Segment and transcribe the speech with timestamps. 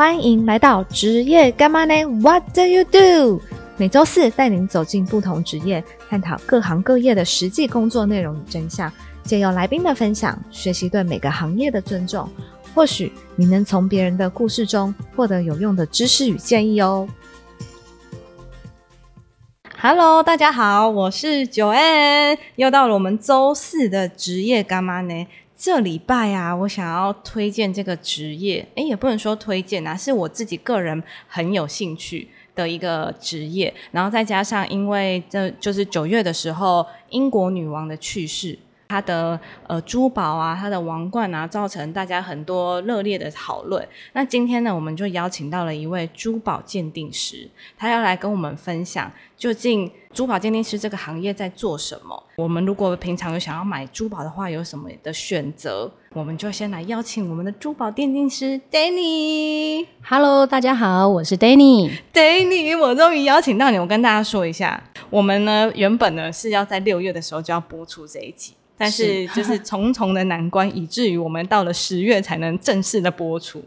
[0.00, 3.42] 欢迎来到职业干嘛呢？What do you do？
[3.76, 8.90] 每周四带您走进不同职业，探讨各行各业的实际工作内容与真相，
[9.24, 12.26] 借由来宾的分享，学习对每个行业的尊重。
[12.74, 17.06] 或许你能从别人的故事中获得有用的知识与建议哦。
[19.78, 25.26] Hello，大家好，我是九 N，又到了我们周四的职业干嘛呢？
[25.62, 33.74] 这礼拜啊，我想要推荐这个职业，诶，也不能说推荐啊，是我自己个人很有兴趣的一个职业。
[33.90, 38.58] 然后再加上，因为这就是九月的时候，英国女王的去世。
[38.90, 43.86] 它的呃珠宝啊，他的王冠啊，造成大家很多热烈的讨论。
[44.14, 47.48] 那今天呢，我们就邀请到了一位珠宝鉴定师，
[47.78, 52.20] 他要来跟我们分享究竟珠宝鉴定师这个行业在做什么。
[52.34, 55.88] 我们如果平常有想要买珠宝的话，有什么的选择？
[56.12, 59.86] 我们就先来邀请我们的珠宝鉴定师 Danny。
[60.02, 61.96] Hello，大家好，我是 Danny。
[62.12, 63.78] Danny，我终于邀请到你。
[63.78, 68.54] 我跟大家说一下，我们呢原本呢是要在六月的时候就要播出这一集。
[68.80, 73.62] 但是就是重重的难关，以至于我们到了十月才能正式的播出。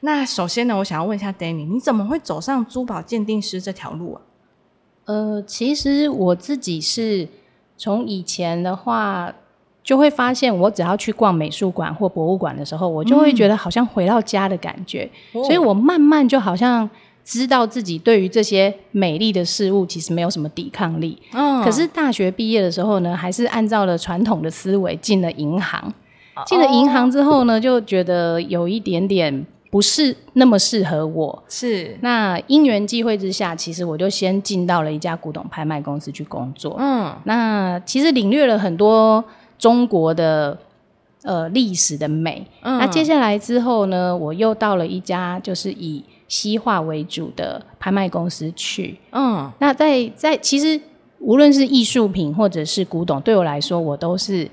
[0.00, 4.22] 那首先呢，我想要问一下 Danny，你怎么会走上珠宝鉴定师这条路啊？
[5.06, 7.26] 呃，其实我自己是
[7.76, 9.34] 从以前的话，
[9.82, 16.88] 就会发现我只要去逛美术馆或博物馆的时候，我就会觉得好像回到家的感觉，所以我慢慢就好像。
[17.24, 21.18] 知道自己对于这些美丽的事物其实没有什么抵抗力。
[21.32, 25.92] 嗯，可是大学毕业的时候呢，还是按照了传统的思维进了银行。
[26.46, 31.42] 进了银行之后呢，就觉得有一点点不是那么适合我。
[31.48, 36.76] 是，那因缘际会之下，其实我就先进到了一家古董拍卖公司去工作。
[36.78, 39.24] 嗯，那其实领略了很多
[39.56, 40.58] 中国的
[41.22, 42.44] 呃历史的美。
[42.62, 50.80] 嗯，那接下来之后呢，我又到了一家就是以西化为主的拍卖公司去，嗯，那在在其实
[51.18, 54.50] 无论是艺术品或者是古董，对我来说我都是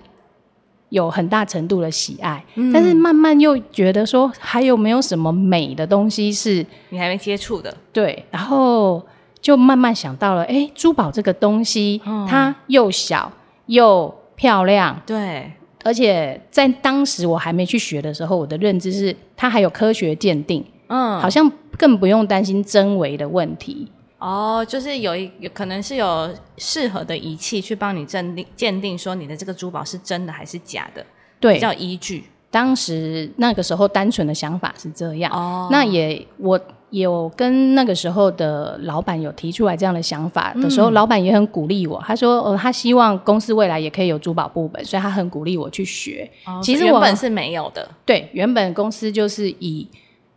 [0.90, 2.44] 有很大程度的喜爱，
[2.74, 9.02] 但是慢慢又觉得说还有没有什么美的东西是你还没接触的，对，然后
[9.40, 13.32] 就慢慢想到了，哎，珠宝这个东西，它又小
[13.68, 15.52] 又漂亮，对，
[15.84, 21.52] 而且在当时我还没去学的时候，我的认知是它还有科学鉴定，嗯，好像。
[21.78, 23.88] 更不用担心真伪的问题
[24.20, 31.04] 哦，就是有一有可能是有适合的仪器去帮你鉴定鉴定，说你的这个珠宝是真的还是假的，
[31.40, 32.26] 对，叫依据。
[32.52, 36.60] 当时那个时候单纯的想法是这样，哦，那也我
[36.92, 46.30] 有跟那个时候的老板有提出来这样的想法的时候，老板也很鼓励我，他说，呃，他希望公司未来也可以有珠宝部门，所以他很鼓励我去学。
[46.62, 49.88] 其实原本是没有的，对，原本公司就是以。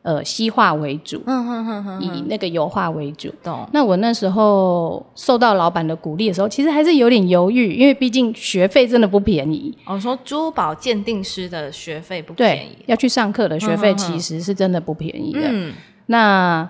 [0.05, 3.35] 呃，西画为主，嗯哼哼哼以那个油画为主。
[3.43, 3.67] 懂。
[3.73, 9.75] 那我那时候受到老板的鼓励的时候，其实还是有点犹豫，因为毕竟学费真的不便宜。
[9.87, 15.41] 我说珠宝鉴定师的学费不便宜，要去上课的学费其实是真的不便宜的。
[15.45, 15.73] 嗯。
[16.05, 16.69] 那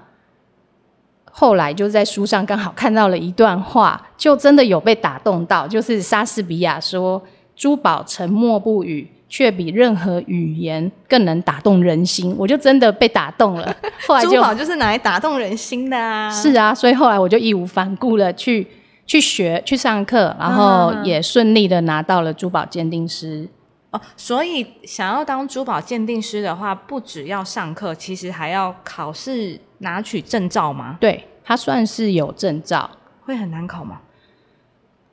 [1.32, 7.20] 后来就在书上刚好看到了一段话，就真的有被打动到，就是莎士比亚说
[7.56, 13.76] ：“珠宝沉默不语。”却比任何语言更能打动人心，我就真的被打动了。
[14.06, 16.30] 后来珠宝就是拿来打动人心的啊！
[16.30, 18.66] 是啊，所以后来我就义无反顾的去
[19.06, 23.48] 去学、去上课，然后也顺利的拿到了珠宝鉴定师。
[23.90, 30.96] 哦，所以想要当珠宝鉴定师的话，不只要上课，其实还要考试拿取证照吗？
[31.00, 32.90] 对，它算是有证照，
[33.22, 34.00] 会很难考吗？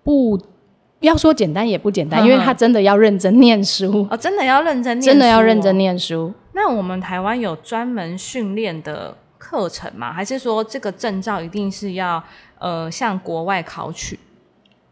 [0.04, 0.40] 不。
[1.02, 6.32] 要说简单也不简单，因为他真的要认真念书哦，真的要认真，真的要认真念书。
[6.54, 10.14] 那我们台湾有专门训练的课程吗？
[10.14, 12.24] 还是说这个证照一定是要
[12.60, 14.20] 呃向国外考取？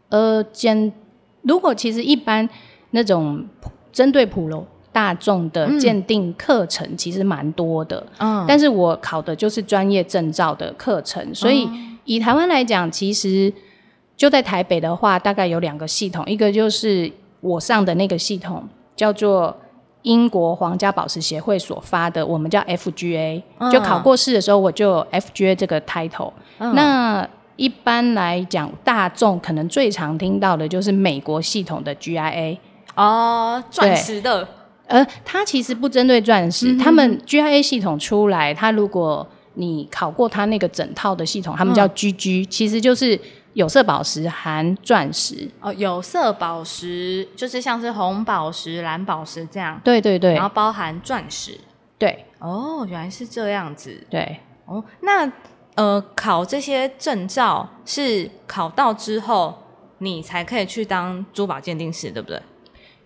[0.08, 0.92] 呃，简
[1.42, 2.48] 如果其实一般
[2.90, 3.46] 那种
[3.92, 11.68] 针对普罗大众的鉴定课程其实蛮多的，嗯，但是我考的就是专业证照的课程，所以
[12.04, 13.52] 以台湾来讲，其实。
[14.20, 18.62] 就在台北的话，大概有两个系统，一个就是我上的那个系统，
[18.94, 19.56] 叫做
[20.02, 23.42] 英国皇家宝石协会所发的，我们叫 FGA。
[23.72, 26.30] 就考过试的时候，我就有 FGA 这个 title。
[26.58, 27.26] 那
[27.56, 32.58] 一般来讲，大众可能最常听到的就是美国系统的 GIA。
[32.96, 34.46] 哦，钻石的。
[34.86, 43.18] 呃，它其实不针对钻石，他们 GIA 系统出来，它如果你考过它那个整套的系统，他们叫 GG，其实就是。
[43.54, 45.50] 有色宝石含钻石。
[45.60, 51.58] 哦，有色宝石就是像是红宝石、蓝宝石这样，对对对，然后包含钻石，
[51.98, 54.06] 对，哦，原来是这样子。
[54.08, 55.30] 对，哦，那
[55.74, 59.56] 呃，考这些证照是考到之后，
[59.98, 62.40] 你才可以去当珠宝鉴定师，对不对？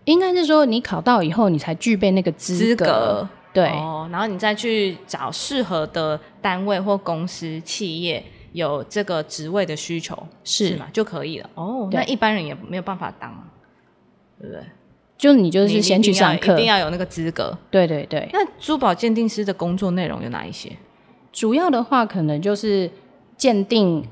[0.05, 3.27] 应该是说你考到以后，你才具备那个资格。
[3.55, 8.23] 对，哦，然后你再去找适合的单位或公司、企业
[8.55, 11.51] 有这个职位的需求，是嘛就可以了。
[11.57, 13.31] 哦，那一般人也没有办法当，
[14.41, 14.63] 对不对？
[15.19, 17.57] 就你就是先去上课，一定要有那个资格。
[17.69, 18.29] 对对对。
[18.33, 20.71] 那珠宝鉴定师的工作内容有哪一些？
[21.33, 22.89] 主要的话，可能就是
[23.37, 24.05] 鉴定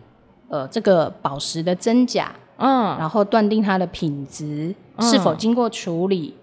[0.48, 6.34] 呃这个宝石的真假，嗯，然后断定它的品质是否经过处理。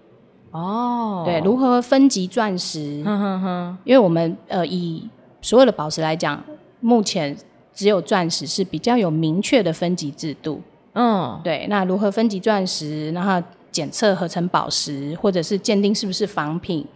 [0.52, 3.02] 哦，对，如何分级钻石？
[3.04, 5.06] 哼哼哼，因为我们呃以
[5.42, 6.42] 所有的宝石来讲，
[6.80, 7.36] 目前
[7.80, 10.60] 只有钻石是比较有明确的分级制度。
[10.92, 13.10] 嗯，对，那如何分级钻石？
[13.12, 13.42] 然后
[13.72, 16.86] 检测合成宝石，或者是鉴定是不是仿品？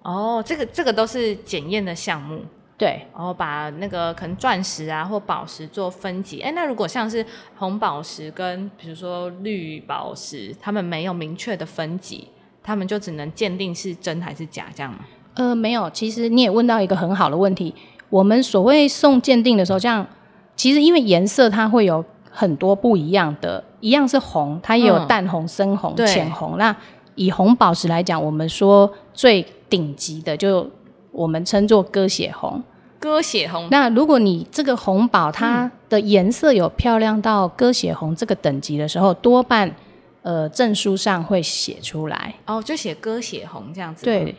[0.00, 2.40] 哦，这个这个都是检验的项目。
[2.78, 6.40] 对，然后把那个可能钻石啊或宝石做分级。
[6.40, 7.22] 哎，那如果像是
[7.58, 12.26] 红宝石跟比如说绿宝石，他们没有明确的分级。
[12.62, 15.00] 他们就只能鉴定是真还是假，这样吗？
[15.34, 15.90] 呃，没有。
[15.90, 17.74] 其实你也问到一个很好的问题。
[18.10, 20.06] 我们所谓送鉴定的时候，这样
[20.54, 26.58] 其实因为颜色它会有很多不一样的，一样是红，它也有淡红、深红、浅红。
[26.58, 26.76] 那
[27.14, 30.68] 以红宝石来讲，我们说最顶级的就
[31.12, 32.62] 我们称作鸽血红。
[32.98, 33.66] 鸽血红。
[33.70, 39.74] 那如果你这个红宝它的颜色有漂亮到鸽血红这个等级的时候，多半。
[40.22, 44.04] 呃，证书上会写出来哦，就写鸽血红这样子。
[44.04, 44.34] 对，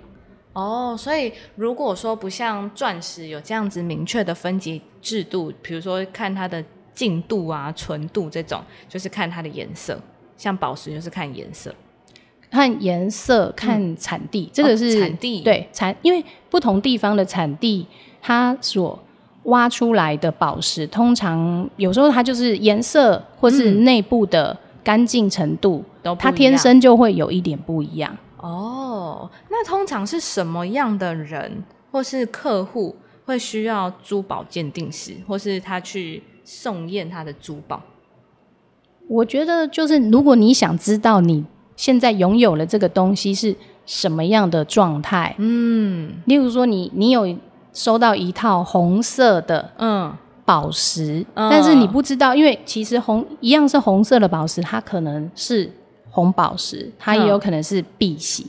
[0.53, 6.63] 哦，所以如果说不像钻石有这样子明确的分级制度，比如说看它的
[6.93, 9.99] 净度啊、纯度这种，就是看它的颜色。
[10.37, 11.73] 像宝石就是看颜色，
[12.49, 17.85] 看颜色、看产地，这个是产地对产，因为不同地方的产地，
[18.21, 18.99] 它所
[19.43, 24.57] 挖出来的宝石，通常有时候它就是颜色或是内部的。
[24.83, 25.85] 干净程度，
[26.17, 29.29] 它天生就会有一点不一样哦。
[29.49, 32.95] 那通常是什么样的人或是客户
[33.25, 37.81] 会需要珠宝鉴定师，或是他去送验他的珠宝？
[39.07, 41.45] 我觉得就是，如果你想知道你
[41.75, 43.55] 现在拥有了这个东西是
[43.85, 47.35] 什么样的状态，嗯，例如说你你有
[47.73, 50.13] 收到一套红色的，嗯。
[50.43, 55.71] 宝石，但是你不知道，因为其实红一样是红色的宝石，它可能是
[56.11, 58.45] 红宝石，它也有可能是碧玺，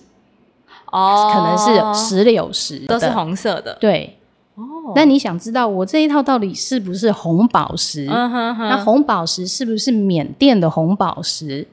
[0.91, 3.75] 哦，可能是石榴石，都是红色的。
[3.81, 4.19] 对，
[4.56, 8.05] 哦，那你想知道我这一套到底是不是红宝石？
[8.05, 11.67] 那红宝石是不是缅甸的红宝石？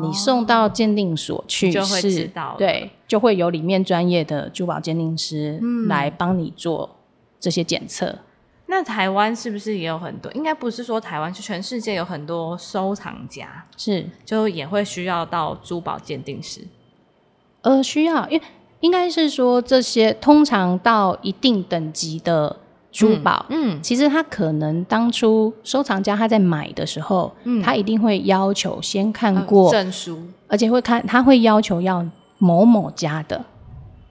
[0.00, 6.88] 你送到鉴定所去就会知道，对，就会有里面专业的珠宝鉴定师来帮你做
[7.38, 8.16] 这些检测。
[8.66, 10.32] 那台湾是不是也有很多？
[10.32, 16.62] 应该不是说台湾，是全世界有很多收藏家，是就也会需要到珠宝鉴定师。
[17.60, 18.44] 呃，需要，因为
[18.80, 22.56] 应该是说这些通常到一定等级的
[22.90, 32.04] 珠宝，嗯，其实他可能当初收藏家他在买的时候，嗯，他一定会要求先看过证书，而且会看，他会要求要
[32.38, 33.44] 某某家的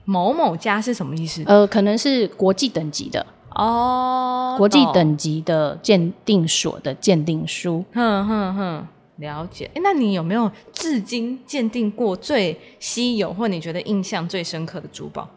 [0.04, 1.42] 某某家是什么意思？
[1.46, 3.26] 呃，可能是国际等级的。
[3.54, 9.70] 哦，国际等级的鉴定所的鉴定书，哼哼哼，了解。
[9.74, 15.28] 哎，那你有没有至今鉴定过最稀有或你觉得印象最深刻的珠宝？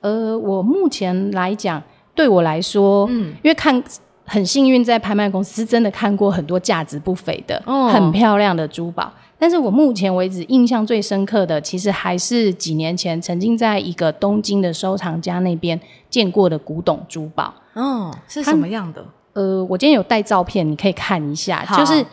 [0.00, 1.82] 呃，我目前来讲，
[2.14, 3.82] 对我来说，嗯，因为看
[4.24, 9.12] 很幸运，在拍卖公司真的看过很多价值不菲的、很漂亮的珠宝。
[9.38, 15.80] 但是我目前为止印象最深刻的，其实还是几年前曾经在一个东京的收藏家那边
[16.10, 17.54] 见过的古董珠宝。
[17.74, 19.04] 哦，是什么样的？
[19.34, 21.64] 呃，我今天有带照片，你可以看一下。
[21.76, 22.04] 就是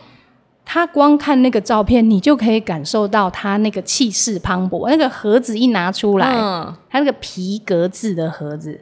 [0.64, 4.88] 他光看那个照片，你就可以感受到他那个气势磅礴。
[4.88, 8.80] 那个盒子一拿出来，嗯他那个皮革制的盒子。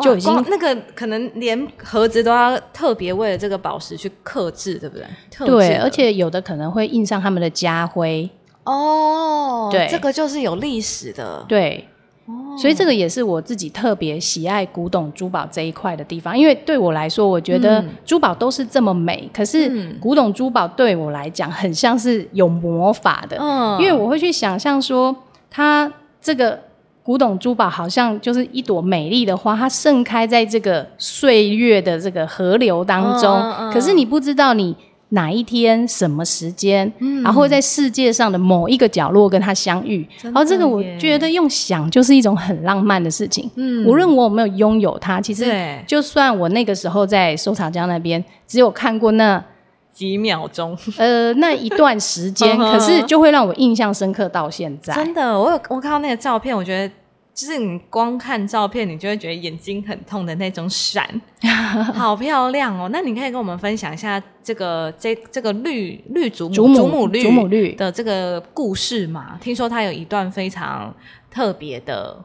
[0.00, 5.04] 就已经那个可能连盒子都要特别为了这个宝石去刻制，对不对？
[5.44, 8.30] 对，而且有的可能会印上他们的家徽
[8.62, 9.68] 哦。
[9.72, 11.44] 对，这个就是有历史的。
[11.48, 11.88] 对，
[12.26, 16.38] 哦，所以这个也是我自己特别喜爱古董珠宝这一块的地方。
[16.38, 23.36] 因为对我来说，我觉得珠宝都是这么美，可是古董珠宝对我来讲很像是有魔法的。
[23.40, 25.16] 嗯，因为我会去想象说，
[25.50, 26.69] 它这个。
[27.10, 33.42] 古董珠宝好像就是一朵美丽的花，它盛开在这个岁月的这个河流当中。
[33.72, 34.76] 可是你不知道，你
[35.08, 40.08] 哪一天、什么时间，嗯然后在世界上的某一个角落跟它相遇。
[40.22, 43.50] 然后这个我觉得用想就是一种很浪漫的事情。
[43.56, 45.52] 嗯，无论我有没有拥有它，其实
[45.88, 49.44] 就算我那个时候在收藏家那边只有看过那
[49.92, 54.94] 几秒钟，呃，那一段时间， 可是就会让我印象深刻到现在。
[54.94, 56.94] 真的，我有我看到那个照片，我觉得。
[57.40, 61.08] 就是你光看照片，你就会觉得眼睛很痛的那种闪，
[61.94, 62.90] 好漂亮哦！
[62.92, 69.38] 那你可以跟我们分享一下这个这这个绿绿祖母祖母绿祖母绿的这个故事吗？
[69.40, 70.94] 听说它有一段非常
[71.30, 72.22] 特别的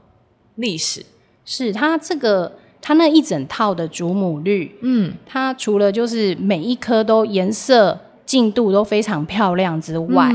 [0.56, 1.06] 历史，
[1.46, 10.30] 是它这个它那一整套的祖母绿，嗯，它除了就是每一颗都颜色进度都非常漂亮之外。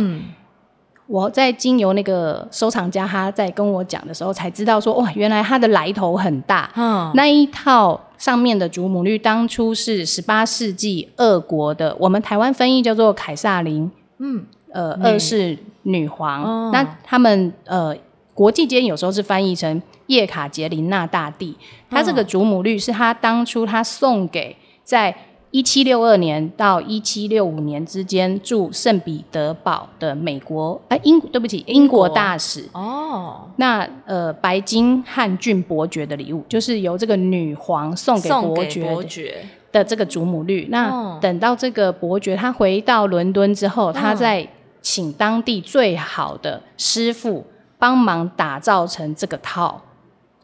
[1.11, 6.71] 我在经由那个收藏家他在跟我讲的时候，才知道说哇，原来它的来头很大。
[6.77, 13.91] 嗯，那一套上面的祖母绿当初是十八世纪俄国的，我们台湾翻译叫做凯撒琳。
[14.19, 16.71] 嗯，呃，二世女皇。
[16.71, 17.93] 那他们呃，
[18.33, 21.57] 国际间有时候是翻译成叶卡捷琳娜大帝。
[21.91, 25.13] 他这个祖母绿是他当初他送给在。
[25.53, 33.49] 一七六二年到一七六五年之间驻圣彼得堡的美国，哎，英对不起，英国大使哦。
[33.57, 38.65] 那呃，白金汉郡伯爵的礼物，就是由这个女皇送给伯
[39.05, 40.69] 爵的这个祖母绿。
[40.71, 44.49] 那等到这个伯爵他回到伦敦之后，他再
[44.81, 47.45] 请当地最好的师傅
[47.77, 49.83] 帮忙打造成这个套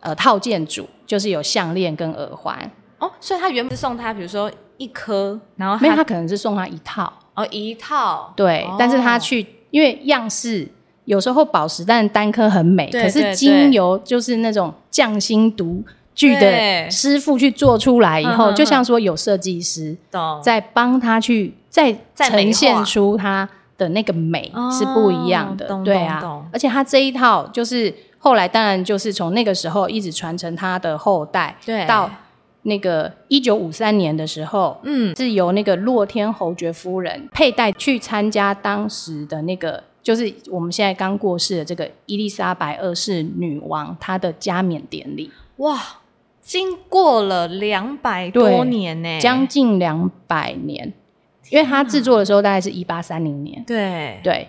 [0.00, 2.58] 呃套件组，就是有项链跟耳环。
[2.98, 4.50] 哦，所以他原本是送他，比如说。
[4.78, 7.12] 一颗，然后没有，他可能是送他一套。
[7.35, 8.33] 哦，一套。
[8.35, 10.66] 对，但是他去，因为样式
[11.04, 15.83] 有时候宝石，但单颗很美，可是精油就是那种匠心独
[16.14, 19.97] 具的师傅去做出来以后，就像说有设计师
[20.42, 31.87] 在帮他去再呈现出他的那个美是不一样的，对啊，而且他这一套就是后来当然就是从那个时候一直传承他的后代，对。
[31.87, 32.11] 到。
[32.66, 45.30] 那个一九五三年的时候，嗯，是由那个洛天侯爵夫人佩戴去参加当时的那个，就是我们现在刚过世的这个伊丽莎白二世女王她的加冕典礼。
[45.58, 45.80] 哇，
[46.42, 50.92] 经过了两百多年呢，将近两百年，
[51.50, 53.62] 因为他制作的时候大概是一八三零年。
[53.64, 54.49] 对对，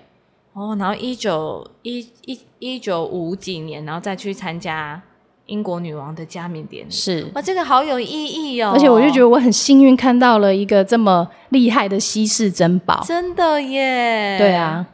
[0.53, 5.01] 哦，然后一九一一一九五几年，然后再去参加。
[5.47, 8.71] 英国女王的加冕典礼是哇，这个好有意义哦！
[8.73, 14.37] 而且我就觉得我很幸运看到了一个这么厉害的稀世珍宝，真的耶！
[14.37, 14.85] 对啊，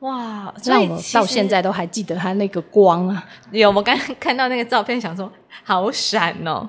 [0.00, 3.24] 哇，让我到现在都还记得它那个光啊！
[3.50, 5.30] 有，我刚看到那个照片，想说
[5.64, 6.68] 好闪哦！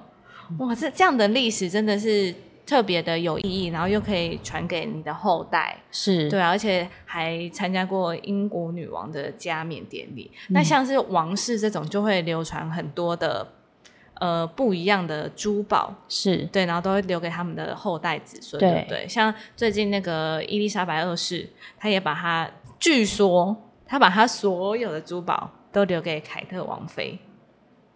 [0.59, 2.33] 哇，这这样的历史真的是。
[2.65, 10.31] 特别的有意义，然后又可以传给你的后代，是对，而且还参加过英国女王的加冕典礼。
[10.49, 13.45] 那像是王室这种，就会流传很多的
[14.15, 19.05] 呃不一样的珠宝，是对，然后都会留给他们的后代子孙，对不对？
[19.07, 23.55] 像最近那个伊丽莎白二世，他也把他，据说
[23.85, 27.19] 他把他所有的珠宝都留给凯特王妃。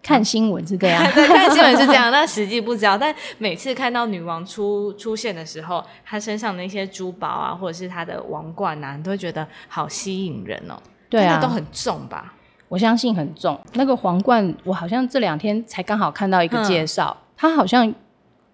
[0.02, 2.98] 看新闻是这样， 对，看新闻是这样，但实际不知道。
[2.98, 10.76] 但每次看到女王出出现的时候，她身上的一些珠宝啊，或者是她的王冠啊，你都会觉得好吸引人哦。
[11.10, 12.34] 对啊，都很重吧？
[12.70, 13.60] 我相信很重。
[13.74, 17.94] 那个皇冠，我好像这两天才刚好看到一个介绍，它好像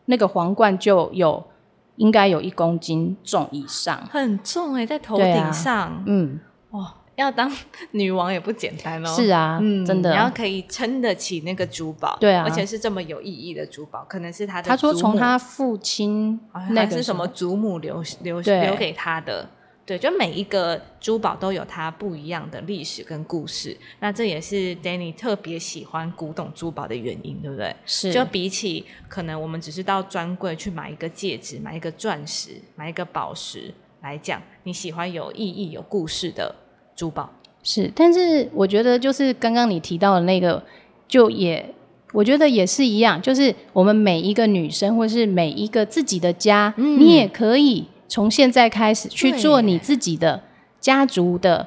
[0.05, 1.43] 那个皇冠就有
[1.95, 6.52] 应该有一公斤重以上，很重哎，在头顶上，嗯，哇。
[7.15, 7.51] 要当
[7.91, 9.15] 女王也不简单哦。
[9.15, 14.67] 是啊，嗯，真的，你要可以撑得起那个珠宝，对啊，而且是这么有意义的珠宝，可能是他的。
[14.67, 16.39] 他说从他父亲
[16.71, 19.47] 那个是什么祖母留留留给他的，
[19.85, 23.77] 对，就每一个珠宝都有它不一样的历史跟故事。
[23.99, 27.75] 那这也是 Danny 特别喜欢古董珠宝的原因，对不对？
[27.85, 36.55] 是，就比起可能我们只是到专柜去买一个戒指、买一个钻石、买一个宝石来讲，你喜欢有意义、有故事的。
[36.95, 37.29] 珠宝。
[37.61, 40.61] 是，但是我觉得就是刚刚你提到的那个，
[41.07, 41.73] 就也
[42.11, 50.41] 我觉得也是一样，就是我们每一个女生或是每一个自己的家，你也可以从现在开始去做你自己的
[50.81, 51.65] 家族的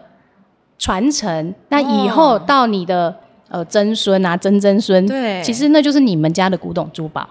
[0.78, 1.54] 传承。
[1.71, 3.16] 那以后到你的
[3.49, 7.26] 呃曾孙啊、曾曾孙，对，其实那就是你们家的古董珠宝。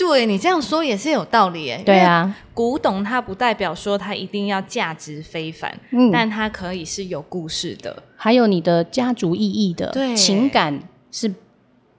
[0.00, 1.82] 对你这样说也是有道理诶。
[1.84, 11.32] 对啊，古董它不代表说它一定要价值非凡，嗯，但它可以是有故事的，还有你的家族意义的情感是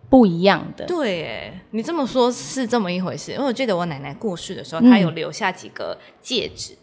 [0.09, 0.85] 不一样的。
[0.85, 3.31] 对，哎，你这么说是这么一回事。
[3.31, 6.75] 因为我记得我奶奶过世的时候，她有留下几个戒指，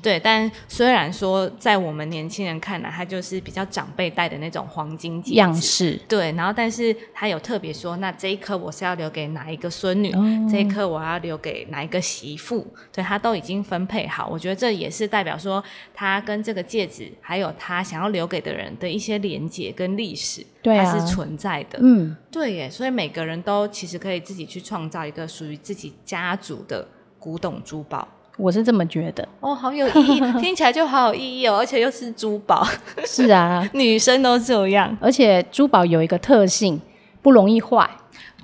[0.00, 6.32] 对，但虽然说在我们年轻人看来，它就是比较长辈戴的那种黄金戒样式，对。
[6.32, 10.12] 然后，但是他有特别说，那这一颗我是要留给哪一个孙女，
[10.48, 14.28] 这一颗我要留给哪一个媳妇，对他都已经分配好。
[14.28, 15.62] 我觉得这也是代表说，
[15.92, 21.78] 他跟这个戒指还有他想要留给的人的一些连结跟历史，对它是存在的。
[21.82, 22.70] 嗯，对耶。
[22.70, 26.86] 所以每个人都其实可以自己去创造一个属于自己家族的
[27.18, 28.06] 古董珠宝。
[28.38, 32.66] 我是这么觉得哦，好有意义，听起来就好有意义哦，而且又是珠宝。
[33.04, 36.80] 是啊， 女生都这样，而且珠宝有一个特性，
[37.20, 37.90] 不容易坏。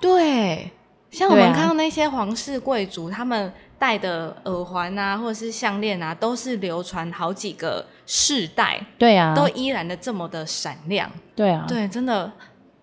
[0.00, 0.70] 对，
[1.10, 11.08] 像我们看到那些皇室贵族，他们戴的耳环啊，或者是项链啊，都是流传好几个世代，对啊，都依然的这么的闪亮。
[11.36, 12.32] 对啊，对，真的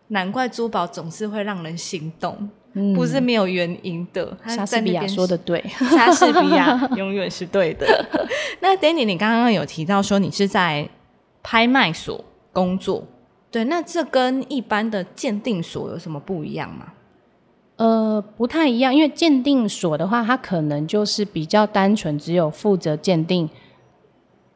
[0.07, 2.49] 难怪珠宝总是会让人心动。
[2.95, 4.37] 不是没有原因的。
[4.45, 5.61] 莎士比亚说的对，
[5.91, 7.85] 莎士比亚 永远是对的。
[8.61, 10.87] 那 Danny，你刚刚有提到说你是在
[11.43, 12.23] 拍卖所
[12.53, 13.03] 工作，
[13.49, 16.93] 对，那这跟一般的鉴定所有什么不一样吗？
[17.77, 23.49] 呃，不太一样，因为鉴定所的话，它可能就是比较单纯，只有负责鉴定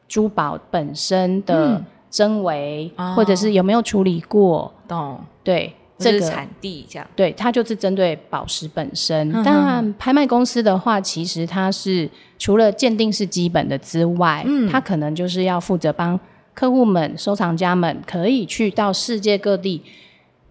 [0.06, 4.72] 珠宝本身的真伪，或者是有没有处理过。
[4.86, 5.74] 懂，对。
[5.98, 9.32] 这个产地这样，对，它就是针对宝石本身。
[9.42, 16.18] 当然，拍卖公司的话，其实它是除了鉴定是基本的之外，嗯，它可能就是要负责帮
[16.52, 19.82] 客户们、收藏家们可以去到世界各地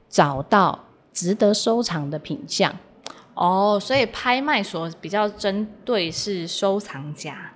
[0.10, 2.76] 找到值得收藏的品相。
[3.36, 7.52] 哦，所以拍卖所比较针对是收藏家，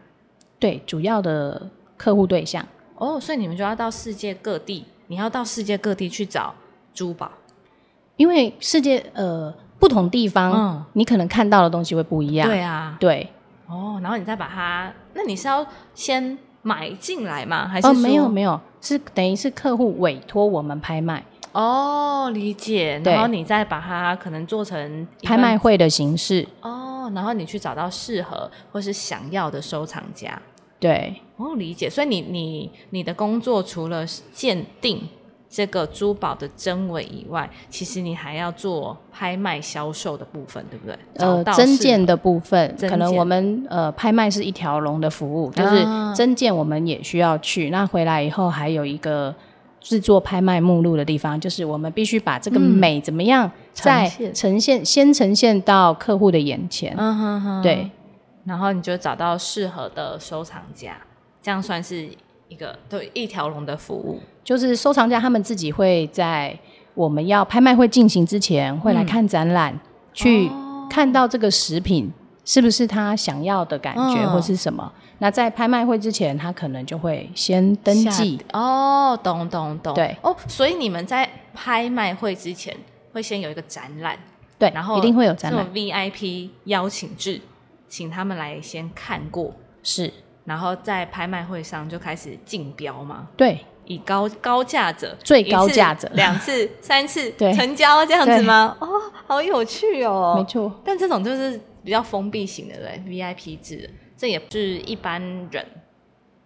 [0.59, 2.63] 对，主要的客户对象。
[2.95, 6.53] 哦，所以你们就要到世界各地，你要到世界各地去找
[6.93, 7.31] 珠宝。
[8.19, 12.45] 因为世界呃不同地方，你可能看到的东西会不一样。
[12.45, 13.25] 对啊，对。
[13.65, 17.65] 哦，然后你再把它，那你是要先买进来吗？
[17.65, 21.23] 还是哦没有没有，是等于是客户委托我们拍卖。
[21.53, 23.01] 哦，理解。
[23.05, 26.45] 然后你再把它可能做成拍卖会的形式。
[26.59, 30.37] 哦，然后你去找到适合或是想要的收藏家。
[30.77, 31.15] 对。
[31.37, 31.89] 哦，理解。
[31.89, 35.07] 所以你你你的工作除了鉴定。
[35.49, 40.95] 这个珠宝的真伪以外，其实你还要做拍卖销售的部分，对不对？
[41.15, 45.83] 呃，真件的部分，可能我们呃拍卖是一条龙的服务，就是
[46.15, 47.71] 真件我们也需要去。
[47.71, 49.33] 那回来以后还有一个
[49.81, 56.93] 制作拍卖目录的地方，就是我们必须把这个美怎么样在呈现，先呈现到客户的眼前。
[56.95, 57.89] 嗯哼哼，对，
[58.45, 60.95] 然后你就找到适合的收藏家，
[61.41, 62.07] 这样算是。
[62.49, 66.57] 一个对一条龙的服务，就是收藏家他们自己会在
[66.95, 69.79] 我们要拍卖会进行之前，会来看展览，
[70.13, 70.51] 去
[70.89, 72.11] 看到这个食品
[72.43, 74.91] 是不是他想要的感觉或是什么。
[75.19, 78.39] 那在拍卖会之前，他可能就会先登记。
[78.53, 79.93] 哦，懂懂懂。
[79.93, 82.75] 对哦，所以你们在拍卖会之前
[83.13, 84.17] 会先有一个展览，
[84.57, 87.41] 对，然后一定会有展览 VIP 邀请制，
[87.87, 90.11] 请他们来先看过是。
[90.49, 98.75] 然后在拍卖会上就开始竞标嘛，对，以高高价者最高价者两次三次 成交这样子吗？
[98.81, 98.87] 哦，
[99.27, 100.81] 好有趣哦，没错。
[100.83, 105.63] 但这种就是比较封闭型的，对，VIP 制，这也不是一般人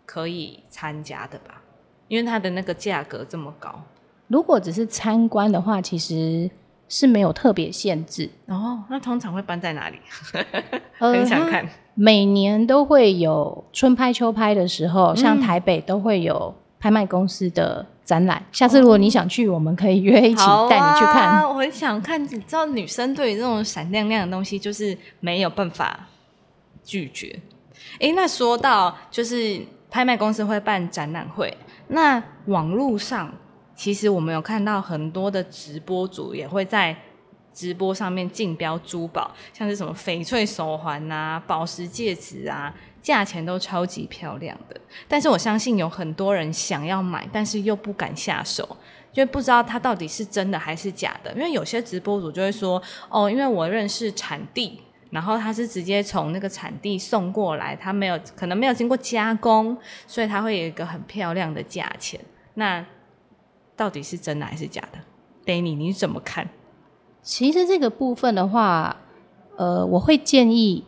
[0.05, 1.61] 可以参加的吧？
[2.09, 3.81] 因为它的那个价格这么高。
[4.27, 6.49] 如果只是参观的话，其实
[6.87, 8.29] 是没有特别限制。
[8.47, 9.97] 哦，那通常会搬在哪里？
[10.97, 11.67] 很想看。
[11.95, 18.43] 每年都会有春拍秋拍的时候，像台北都会有拍卖公司的展览。
[18.51, 21.47] 下次如果你想去，我们可以约一起带你去看。
[21.47, 26.07] 我很想看，你知道女生对于这种闪亮亮的东西就是没有办法
[26.83, 27.39] 拒绝。
[27.99, 31.55] 哎，那说到就是拍卖公司会办展览会，
[31.89, 33.31] 那网络上
[33.83, 36.95] 其实我们有看到很多的直播主也会在。
[37.53, 44.75] 直播上面竞标珠宝，像是什么翡翠手环啊、宝石戒指啊，价钱都超级漂亮的。
[45.07, 48.67] 但是我相信有很多人想要买，但是又不敢下手，
[49.11, 51.31] 就不知道它到底是真的还是假的。
[51.33, 62.19] 因为有些直播主就会说：“哦，因为我认识产地，然后他是直接从那个产地送过来，他没有可能没有经过加工，所以他会有一个很漂亮的价钱。”
[62.55, 62.83] 那
[63.75, 64.99] 到底是真的还是假的
[65.45, 66.49] ？Danny，你怎么看？
[67.21, 68.97] 其实这个部分的话，
[69.55, 70.83] 呃，我会建议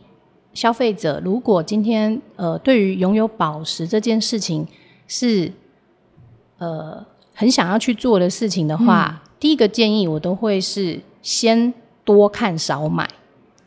[0.52, 4.66] 消费者，如果今天呃对于拥有宝石这件事情
[5.08, 5.52] 是
[6.58, 11.72] 呃很想要去做的事情的话，第一个建议我都会是先
[12.04, 13.08] 多看少买。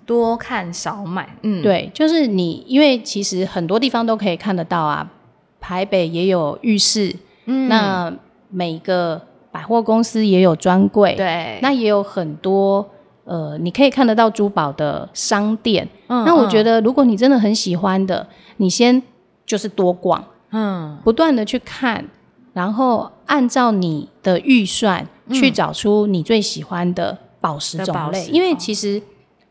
[0.06, 1.38] 多看少买。
[1.44, 5.12] 嗯，对，就是你，因为其实很多地方都可以看得到啊，
[5.60, 8.12] 台北也有浴室，嗯，那
[8.50, 12.88] 每个百货公司也有专柜，对，那也有很多
[13.24, 15.88] 呃，你可以看得到珠宝的商店。
[16.08, 19.02] 嗯，那我觉得，如果你真的很喜欢的，你先
[19.46, 22.06] 就是多逛，嗯，不断的去看。
[22.52, 29.02] 然后按照你的预算去找出你最喜欢的宝石种类，因为其实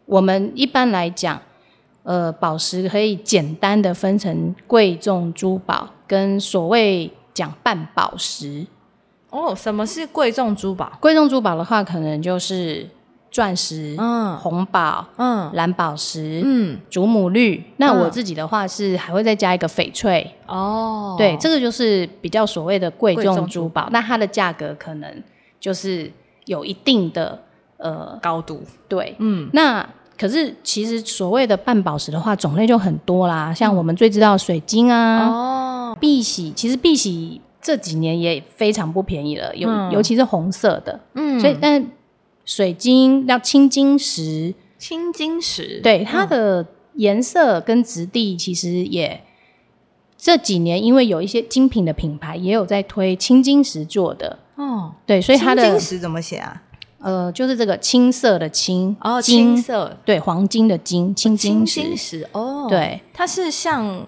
[0.04, 1.40] 我们一般来讲，
[2.02, 8.66] 呃，宝石可以简单的分成贵重珠宝跟所谓讲半宝石。
[9.38, 10.92] 哦，什么是贵重珠宝？
[11.00, 12.88] 贵重珠宝的话，可能就是。
[13.30, 17.62] 钻石、嗯，红宝、嗯，蓝宝石、嗯，祖母绿。
[17.76, 21.14] 那我自己的话是还会再加一个翡翠哦。
[21.18, 25.22] 对，这个就是比较所谓的贵重珠宝，那它的价格可能
[25.60, 26.10] 就是
[26.46, 27.38] 有一定的
[27.76, 28.62] 呃高度。
[28.88, 29.50] 对，嗯。
[29.52, 29.86] 那
[30.18, 41.90] 可是其实所谓的半宝石的话，种类就很多啦，像我们最知道水晶啊，哦，碧玺，其实碧玺这几年也非常不便宜了，尤尤其是红色的，嗯，所以但。
[42.44, 45.82] 水晶要青金石，青金石。
[45.82, 49.22] 对它的颜色跟质地，其实也
[50.16, 54.38] 这几年因为有一些精品的品牌也有在推青金石做的。
[54.54, 56.62] 哦，对，所以它的青金石怎么写啊？
[57.00, 59.98] 呃，就是这个青色的青哦，青色。
[60.06, 64.06] 对黄金的金青金石哦，对，它是像。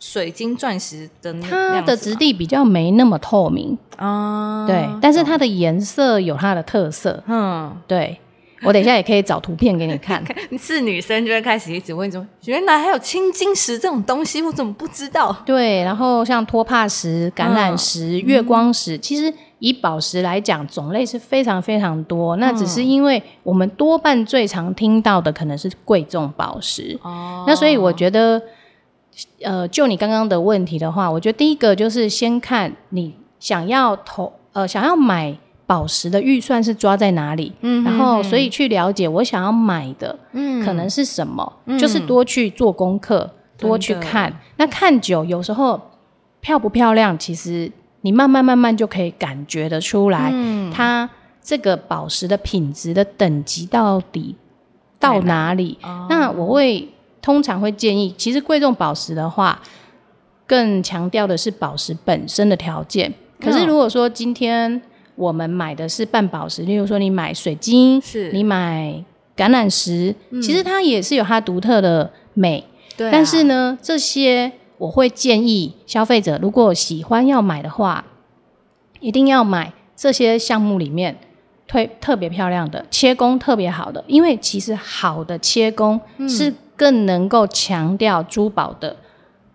[0.00, 8.16] 水晶钻石的它的质地比较没那么透明啊，对，但是它的颜色有它的特色，嗯，对，
[8.62, 10.24] 我等一下也可以找图片给你 看。
[10.56, 15.36] 是女生就会开始一直问说，原来还有青金石这种东西，我怎么不知道？
[15.44, 22.36] 对，然后像托帕石、橄榄石、月光石，其实以宝石来讲，种类是非常非常多。
[22.36, 28.40] 那只是因为我们多半最常听到的可能是贵重宝石，哦，那所以我觉得。
[29.42, 44.32] 呃，就你刚刚的问题的话，我觉得第一个就是先看你想要投呃想要买宝石的预算是抓在哪里，嗯，然后所以去了解我想要买的，嗯，可能是什么，就是多去做功课，多去看。
[44.56, 45.80] 那看久，有时候
[46.40, 47.70] 漂不漂亮，其实
[48.02, 50.32] 你慢慢慢慢就可以感觉得出来，
[50.72, 51.08] 它
[51.42, 54.36] 这个宝石的品质的等级到底
[55.00, 55.78] 到哪里。
[56.08, 56.88] 那我会。
[57.20, 59.60] 通常会建议，其实贵重宝石的话，
[60.46, 63.12] 更强调的是宝石本身的条件。
[63.40, 64.80] 可是如果说今天
[65.14, 69.04] 我们买的是半宝石，例如说你买水晶，是你买
[69.36, 72.64] 橄榄石，其实它也是有它独特的美。
[72.96, 73.10] 对。
[73.10, 78.04] 但是呢，这些我会建议消费者，如果喜欢要买的话，
[79.00, 81.18] 一定要买这些项目里面
[81.66, 86.54] 推特别漂亮的、切工特别好的，因为其实好的切工是。
[86.78, 88.96] 更能够强调珠宝的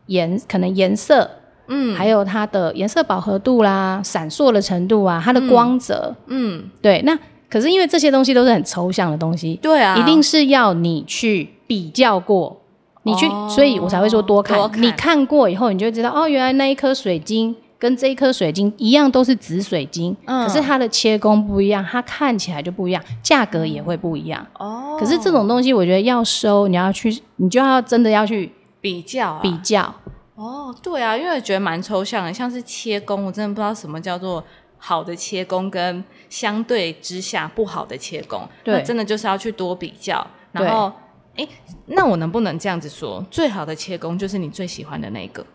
[0.07, 1.27] 颜，可能颜色，
[1.67, 7.01] 嗯，还有它的颜色饱和度啦、闪烁的程度啊，它的光泽，嗯，对。
[7.03, 7.17] 那
[7.49, 12.61] 可是因为这些东西都是很抽象的东西，对啊，一定是要你去比较过，
[13.03, 14.59] 你去，所以我才会说多看。
[14.75, 17.55] 你看过以后，你就知道哦，原来那一颗水晶。
[17.83, 24.47] 跟这一颗水晶一样，都是紫水晶，可是它的切工不一样，它看起来就不一样，价格也会不一样。
[24.57, 29.93] 哦，可是这种东西，我觉得要收，你要去，你就要真的要去比较比较。
[30.35, 34.41] 哦，对啊，因为我觉得蛮抽象的，像是切工，我真的不知道什么叫做
[34.77, 38.47] 好的切工，跟相对之下不好的切工。
[38.63, 40.25] 对，真的就是要去多比较。
[40.53, 40.89] 然后，
[41.35, 41.45] 哎，
[41.87, 45.45] 那我能不能这样子说，最好的切工就是你最喜欢的那个？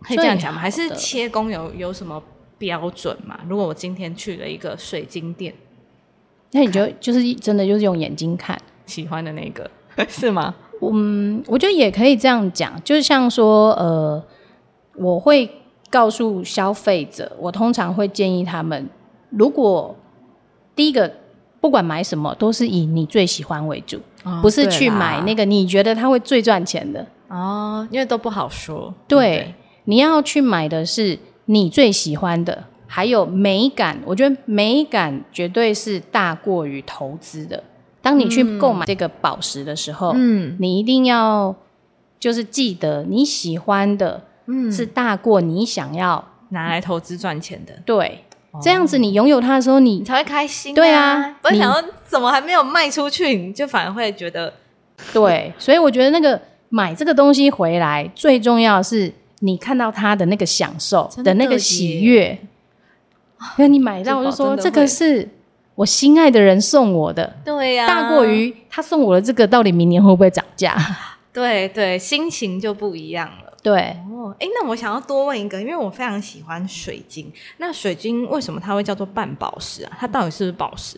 [0.00, 0.60] 可以这样讲吗？
[0.60, 2.22] 还是切工有有什么
[2.56, 3.38] 标准嘛？
[3.48, 5.52] 如果我今天去了一个水晶店，
[6.52, 9.70] 那你就就是真的就是用眼睛看喜欢的那个
[10.08, 10.54] 是吗？
[10.80, 14.22] 嗯，我觉得也可以这样讲，就是像说呃，
[14.94, 15.50] 我会
[15.90, 18.88] 告诉消费者，我通常会建议他们，
[19.30, 19.96] 如果
[20.76, 21.12] 第一个
[21.60, 24.00] 不管买什么，都是以你最喜欢为主，
[24.40, 29.52] 不是去买那个你觉得它会最赚钱的哦，因为都不好说，对。
[29.88, 33.98] 你要去买的是你最喜欢的，还有美感。
[34.04, 37.64] 我觉得美感绝对是大过于投资的。
[38.02, 41.56] 当你去购买这个宝石的时候，嗯，你一定要
[42.20, 47.72] 就是记得你喜欢的，嗯，是大过你想要拿来投资赚钱的。
[47.86, 48.24] 对，
[48.62, 50.74] 这样子你拥有它的时候，你才会开心。
[50.74, 54.52] 对啊，不想要怎么还没有卖出去，你就反而会觉得
[55.14, 55.50] 对。
[55.58, 59.10] 所以我觉得那个买这个东西回来，最重要是。
[59.40, 62.38] 你看到他的那个享受的那个喜悦，
[63.56, 65.28] 那你买到我就说这个是
[65.76, 70.76] 我心爱的人送我的，对呀，大过于他送我的这个，到底明年会不会涨价？
[71.32, 73.52] 对对，心情就不一样了。
[73.62, 77.30] 对哦，哎，那我想要多问一个，因为我非常喜欢水晶。
[77.58, 79.96] 那水晶为什么它会叫做半宝石啊？
[80.00, 80.96] 它到底是不是宝石？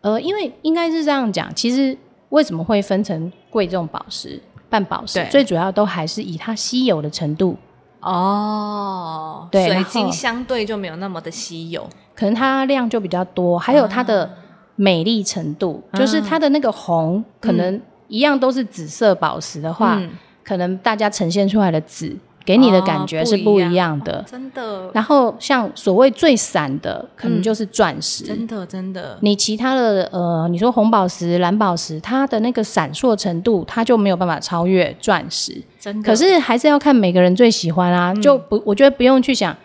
[0.00, 1.96] 呃，因为应该是这样讲，其实
[2.30, 5.22] 为什么会分成贵重宝石、半宝石？
[5.30, 7.56] 最主要都还是以它稀有的程度。
[8.00, 14.30] 哦，对，水晶相对就没有那么的稀有，可能它量就比较多，还有它的
[14.76, 17.78] 美丽程度，就是它的那个红，可能
[18.08, 20.00] 一样都是紫色宝石的话，
[20.42, 22.16] 可能大家呈现出来的紫。
[22.50, 24.90] 给你的感觉是不一样的，真的。
[24.92, 29.16] 然后像所谓最闪的，可能就是钻石，真的真的。
[29.20, 35.62] 你其他的呃，你说红宝石、蓝宝石，它的那个闪烁程度，它就没有办法超越钻石。
[35.78, 36.04] 真的。
[36.04, 39.56] 可是还是要看每个人最喜欢啊，就不，我觉得不用去想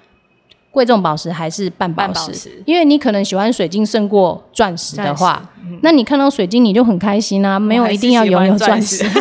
[0.70, 5.50] 贵重宝石还是半宝石，因为你可能喜欢水晶胜过钻石的话，
[5.82, 9.04] 那你看到水晶你就很开心啊，没有一定要拥有钻石。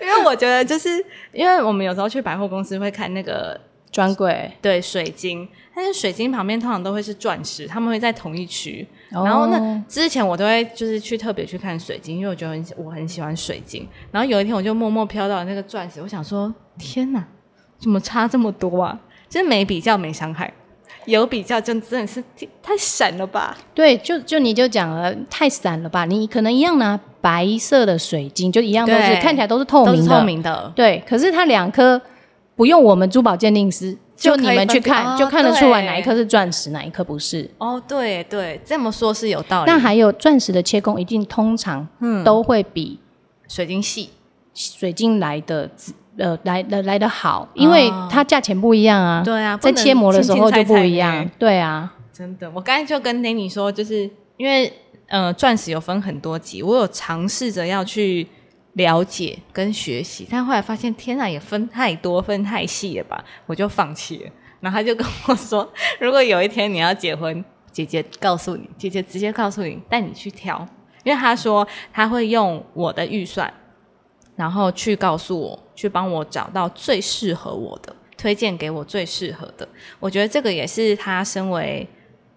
[0.00, 3.58] 因为我觉得，就是 因为我们有时候去百货公司会看那个
[3.90, 8.86] 专柜，对水晶，但是水晶旁边通常都会是钻石，他们会在同一区。
[9.10, 13.88] 然后那之前我都会就是去特别去看水晶，因为我觉得很我很喜欢水晶。
[14.10, 17.24] 然后有一天我就默默飘到那个钻石，我想说天哪，
[17.78, 19.00] 怎么差这么多啊？
[19.28, 20.52] 就是没比较没伤害。
[21.04, 22.22] 有比较，真真的是
[22.60, 23.56] 太闪了吧？
[23.72, 26.04] 对，就就你就讲了，太闪了吧？
[26.04, 30.72] 你可能一样拿白色的水晶，就一样都是看起来都是透明的，透明的。
[30.76, 32.00] 对，可是它两颗
[32.54, 37.50] 不用我们珠宝鉴定师，就你们去看，就看得出来哪一颗是钻石，哪一颗不是。
[37.58, 39.72] 哦，对对，这么说是有道理。
[39.72, 41.84] 那还有钻石的切工，一定通常
[42.24, 43.00] 都会比
[43.48, 44.10] 水晶细，
[44.54, 45.68] 水晶来的
[46.18, 49.22] 呃，来来来的好，因为它价钱不一样啊。
[49.24, 51.28] 对啊，在切磨的时候就不一样。
[51.40, 52.48] 对啊，真的。
[52.54, 54.72] 我刚才就跟 Nanny 说，就是因为
[55.06, 58.26] 呃，钻石有分很多级，我有尝试着要去
[58.72, 64.30] 了解跟学习，但后来发现天啊，也分太多，分太细了吧，我就放弃了。
[64.60, 70.66] 然后他就跟我说， 如果有一天你要结婚，姐姐告诉你，姐姐直接告诉你，带你去挑，
[71.04, 73.52] 因为他说他会用我的预算。
[74.34, 79.66] 然后去告诉我，去帮我找到最适合我的，推荐给我最适合的。
[79.98, 81.88] 我觉得这个也是他身为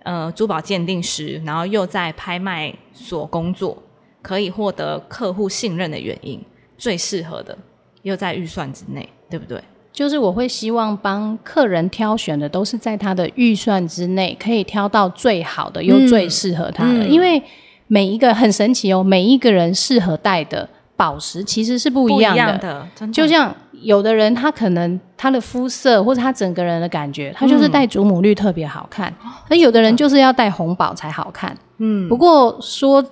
[0.03, 3.77] 呃珠宝鉴定师，然后又在拍卖所工作，
[4.21, 6.41] 可以获得客户信任的原因。
[6.77, 7.57] 最适合的
[8.03, 9.61] 又在预算之内，对不对？
[9.91, 17.05] 就是我会希望帮客人挑选的都是在他的预算之内，可以挑到最好的又最适合他的。
[17.05, 17.41] 因为
[17.87, 20.69] 每一个很神奇哦，每一个人适合戴的。
[20.95, 29.13] 宝石其实是不一样的，就像有的人他可能他的肤色或者他整个人的感觉，他就是戴祖母绿特别好看，
[29.49, 31.55] 而有的人就是要戴红宝才好看。
[31.77, 33.03] 嗯，不过说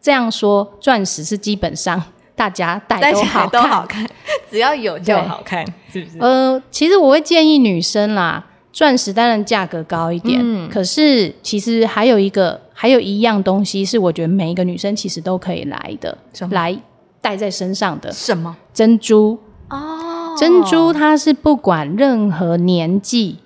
[0.00, 2.02] 这样说，钻石是基本上
[2.34, 4.06] 大家戴都好都好看，
[4.50, 6.18] 只要有就好看，是不是？
[6.18, 16.16] 呃，其实我会建议女生啦，钻石当然价格高一点，嗯可是其实还有一个还有一样东西是我觉得每一个女生其实都可以来的，
[16.50, 16.78] 来。
[17.18, 19.36] 戴在身上的什么珍珠
[19.68, 20.05] 哦？
[20.38, 23.38] 珍珠它是不管任何年纪、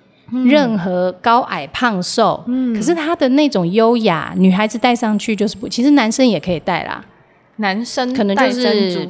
[0.45, 7.03] 任何高矮胖瘦，嗯，可是它的那种优雅，女孩子戴上去就是不，其实男生也可以戴啦。
[7.57, 9.07] 男生可能就是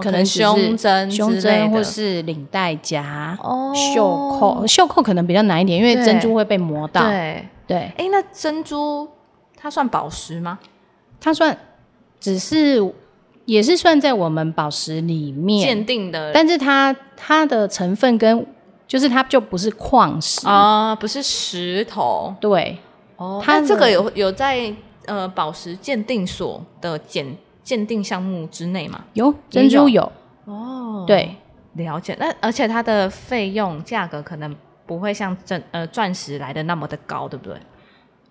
[0.00, 3.38] 可能胸针、胸针或是领带夹、
[3.94, 4.02] 袖
[4.38, 7.02] 扣，袖扣可能比较难一点，因为珍珠会被磨到。
[7.02, 9.08] 对对，哎，那珍珠
[9.56, 10.58] 它算宝石吗？
[11.20, 11.56] 它算，
[12.18, 12.92] 只是。
[13.46, 18.46] 也是算在我们宝石里面鉴定的，但是它它的成分跟
[18.86, 22.78] 就是它就不是矿石啊，不是石头，对，
[23.16, 24.72] 哦，它这个有有在
[25.06, 29.04] 呃宝石鉴定所的鉴鉴定项目之内吗？
[29.12, 30.10] 有珍珠有
[30.46, 31.36] 哦，对，
[31.74, 32.16] 了解。
[32.18, 37.58] 那而且它的费用价格可能不会像真呃钻石来的那么的高，对不对？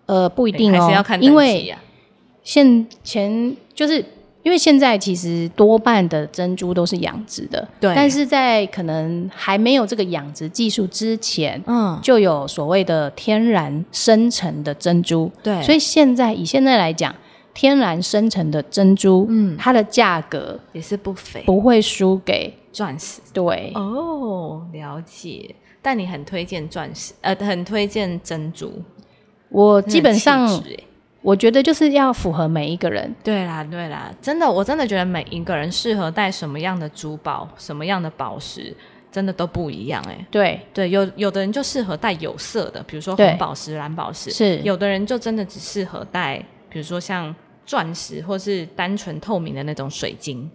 [0.08, 1.76] 呃，不一定哦，因为
[2.42, 4.04] 现前就是。
[4.44, 7.94] 因为现在其实多半的珍珠都是养殖的，对。
[7.96, 15.64] 但是在可能还没有这个养殖技术之前，嗯，就有所谓的天然生成的珍珠，对。
[15.64, 17.16] 所以现在以现在来讲，
[17.54, 23.22] 天然生成的珍珠，嗯，它的价格也是不菲，不会输给钻石。
[23.32, 25.56] 对，哦，了解。
[25.82, 28.72] 但你很推荐钻石，呃，很推荐珍珠。
[29.48, 30.62] 我基本上。
[31.24, 33.16] 我觉得就是要符合每一个人。
[33.24, 38.76] 对啦，对啦，真的，我真的觉得每一个人适合戴什么样的珠宝、什么样的宝石，
[39.10, 40.28] 真的都不一样哎。
[40.30, 46.38] 对对，有有的人就适合戴有色的，比如说红宝石、蓝宝石；是有的人就真的只适合戴，
[46.70, 47.34] 比如说像
[47.66, 50.52] 钻石或是单纯透明的那种水晶。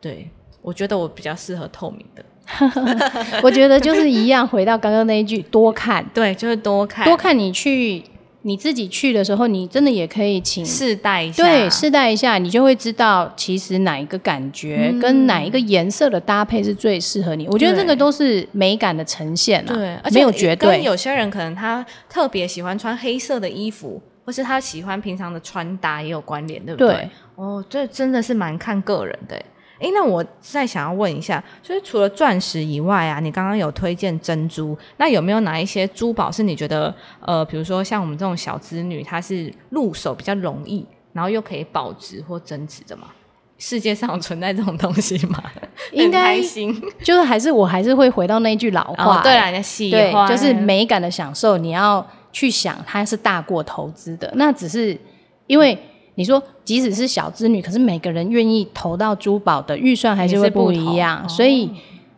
[0.00, 0.28] 对
[0.60, 2.24] 我觉得我比较适合透明的。
[3.44, 7.38] 我觉得就是一样，回到刚刚那一句，多看，对，就是多看，多看。
[7.38, 8.02] 你去
[8.42, 17.46] 你自己去的时候，你真的也可以请试戴一下，对，试戴一下，你就会知道其实哪一个感觉跟哪一个颜色的搭配是最适合你。
[17.48, 20.82] 我觉得这个都是美感的呈现啊，对，没有绝对。
[20.82, 27.08] 有些人可能他特别喜欢穿黑色的衣服，或是他喜欢平常的穿搭也有关联，对不对？
[27.34, 29.40] 哦，这真的是蛮看个人的。
[29.80, 43.08] 哎，那我再想要问一下，就是除了钻石以外啊，你刚刚有推荐珍珠，那有没有哪一些珠宝是你觉得，呃，比如说像我们这种小资女，她是入手比较容易，然后又可以保值或增值的吗？
[43.56, 45.42] 世界上存在这种东西吗？
[45.92, 54.98] 应该开心，就是还是我还是会回到那句老话，对啊，喜欢就是美感的享受，你要去想它是大过投资的，那只是
[55.46, 55.78] 因为。
[56.16, 61.70] 你说，即使是小资女，可是每个人愿意投到珠宝的预算还是会不一样，所以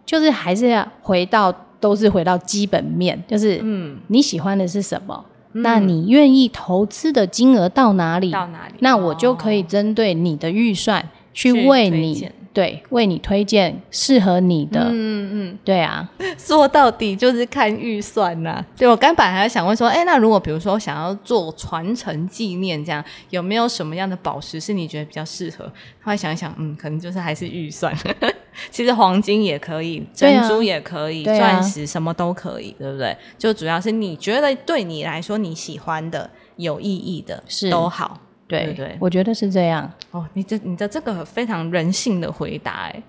[0.05, 5.25] 就是还是要回到，都是回到基本面，就是嗯，你喜欢的是什么？
[5.53, 8.31] 那你愿意投资的金额到哪里？
[8.31, 8.75] 到哪里？
[8.81, 12.29] 那我就可以针对你的预算去为你。
[12.53, 14.89] 对，为你推荐适合你的。
[14.91, 18.63] 嗯嗯，对啊， 说到底就是看预算呐。
[18.77, 25.65] 对我刚本来还想问说，哎，那如果比如说想要做传承纪念，这样有没有什么样的宝石是你觉得比较适合？
[26.03, 27.97] 后来想一想，嗯，可能就是还是预算。
[28.71, 33.17] 其实黄金也可以，珍珠也可以，钻石什么都可以，对不对？
[33.39, 38.21] 就主要是你觉得对你来说你喜欢的、有意义的，是都好。
[38.59, 39.91] 对对，我觉得是这样。
[40.11, 43.03] 哦，你这你的这个非常人性的回答哎，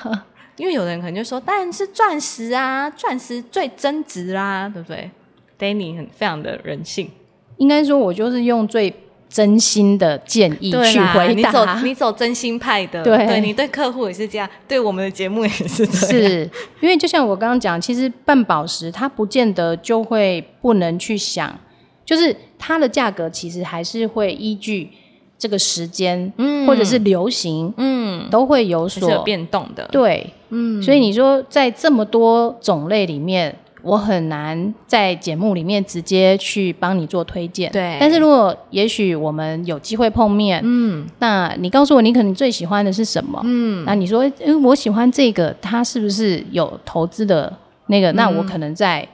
[0.56, 5.10] 因为有人可能就说，当然是钻石啊，钻石最增值啦，对不对
[5.58, 7.10] ？Danny 很非常的人性，
[7.58, 8.94] 应该说，我就是用最
[9.28, 11.28] 真心的建议去回答。
[11.28, 16.08] 你走你走真心派的，对，你对客户也是这样，对我们的节目也是这样。
[16.08, 21.58] 是因为就像我刚刚讲，其实半宝石它不见得就会不能去想。
[22.04, 24.90] 就是它的价格其实还是会依据
[25.38, 29.86] 这个时间，嗯，或者是流行，嗯，都会有所变动的。
[29.92, 37.70] 对，嗯，所以你说在这么多种类里面，我很难在节目里面直接去帮你做推荐。
[37.70, 43.38] 对，但是如果也许我们有机会碰面，嗯，那你告诉我你可能最喜欢的是什么？
[43.44, 47.52] 嗯，那你说，因为我喜欢这个，它是不是有投资的
[47.88, 48.10] 那个？
[48.12, 49.06] 那我可能在。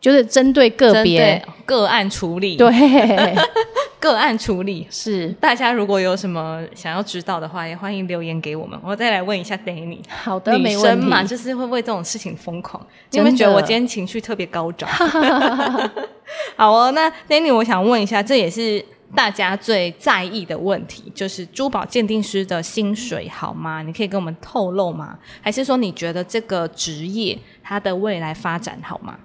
[0.00, 2.68] 就是针对个别个案处理，对
[4.00, 9.98] 个案处理是大家如果有什么想要知道的话，也欢迎留言给我们，我再来问一下 Danny。
[10.08, 12.84] 好的，女生嘛，就是会为这种事情疯狂。
[13.10, 14.88] 你会觉得我今天情绪特别高涨？
[16.56, 18.84] 好哦，那 Danny，我想问一下，这也是
[19.16, 23.82] 大家最在意的问题，就是珠宝鉴定师的薪水好吗？
[23.82, 25.18] 你可以跟我们透露吗？
[25.40, 29.18] 还是说你觉得这个职业它的未来发展好吗？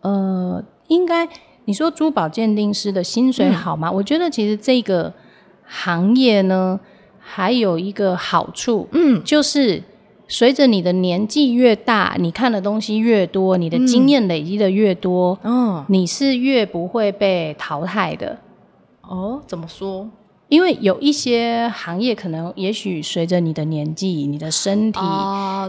[0.00, 1.28] 呃，应该
[1.64, 3.90] 你说珠宝鉴定师的薪水好吗？
[3.90, 5.12] 我觉得其实这个
[5.64, 6.78] 行业呢，
[7.18, 9.82] 还有一个好处，嗯，就是
[10.28, 18.38] 随着你的年纪越大，你看的东西越多，你的经验累积的越多，哦，你是越不会被淘汰的。
[19.02, 20.08] 哦，怎么说？
[20.48, 25.00] 因为有一些行业可能，也许随着你的年纪、你的身体，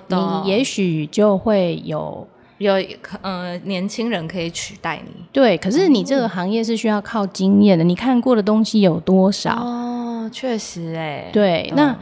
[0.08, 2.28] 你也许就会有。
[2.60, 5.12] 有可呃，年轻人可以取代你。
[5.32, 7.84] 对，可是你这个行业是需要靠经验的。
[7.84, 9.54] 你看过的东西有多少？
[9.54, 11.30] 哦，确实哎。
[11.34, 11.98] 对，那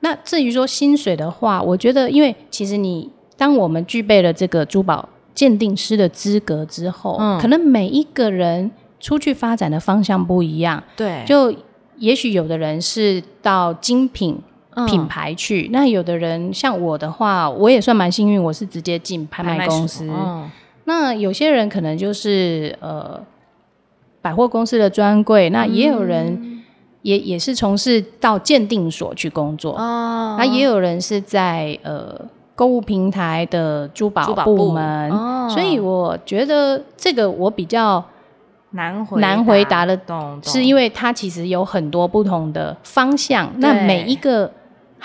[0.00, 8.70] 那至于说薪水的话，我觉得，因为其实你当我们具备了这个珠宝鉴定师的资格之后，嗯，可能每一个人
[9.00, 10.82] 出去发展的方向不一样。
[10.96, 11.54] 对，就
[11.98, 14.38] 也许有的人是到精品。
[14.86, 20.06] 品牌去，那有的人像我的话，我也算蛮幸运，我是直接进拍卖公司。
[20.84, 23.18] 那有些人可能就是呃
[24.20, 26.62] 百货公司的专柜，那也有人
[27.00, 29.72] 也也是从事到鉴定所去工作。
[29.78, 32.14] 哦，那也有人是在呃
[32.54, 35.10] 购物平台的珠宝部门。
[35.10, 38.04] 哦，所以我觉得这个我比较
[38.72, 39.98] 难回难回答的，
[40.42, 43.50] 是因为它其实有很多不同的方向。
[43.56, 44.52] 那每一个。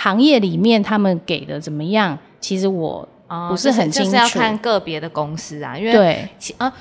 [0.02, 2.18] 行业里面他们给的怎么样？
[2.40, 3.08] 其实我
[3.50, 5.78] 不是很清楚，就是要看个别的公司啊。
[5.78, 6.28] 因为对
[6.58, 6.74] 啊，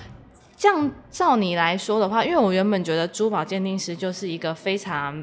[0.56, 5.22] 这样照你来说的话，因为我原本觉得珠宝鉴定师就是一个非常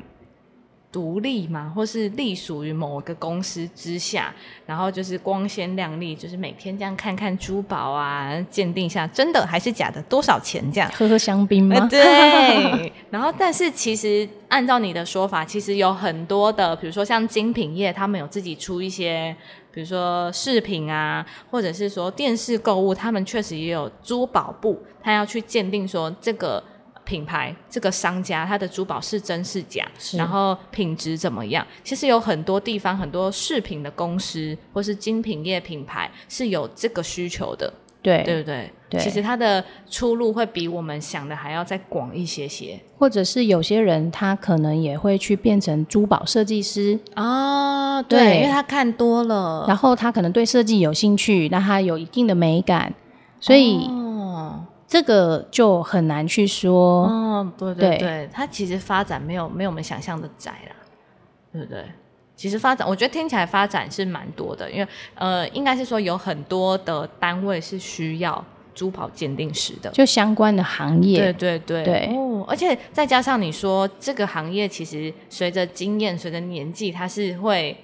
[0.90, 4.34] 独立嘛，或是隶属于某个公司之下，
[4.66, 11.88] 然后就是光鲜亮丽，就是每天这样看看珠宝啊，鉴定一下真的还是假的，多少钱这样，喝喝香槟吗？
[11.88, 12.92] 对。
[13.12, 19.36] 然后，但是其实按照你的说法，其实有很多的，比如说像精品业，他们有自己出一些，
[19.72, 26.64] 比如说饰品啊，或者是说电视购物，他们确实也有珠宝部，他要去鉴定说这个。
[27.08, 29.88] 品牌这个商家他的珠宝是真是假，
[30.18, 31.66] 然后品质怎么样？
[31.82, 38.70] 其实有很多地方很多饰品的公司或是精品业品牌是有这个需求的，对对不对？
[38.90, 42.78] 对，其实它的出路会比我们想的还要再广一些些。
[42.98, 52.94] 或者是有些人他可能也会去变成珠宝设计师啊，对，因为他看多了，然后他可能对设计有兴趣，那他有一定的美感，
[53.40, 53.90] 所以。
[54.88, 57.04] 这个就很难去说。
[57.06, 60.76] 哦，对对对，它其实发展没有没有我们想象的窄啦，
[61.52, 61.84] 对不对？
[62.36, 71.18] 其实发展，我觉得听起来发展是蛮多的，因为呃，应该是说有很多的单位是需要珠宝鉴定师的，就相关的行业。
[71.18, 72.16] 对对对对。
[72.16, 77.76] 哦，而且再加上你说这个行业其实随着经验、随着年纪，它是会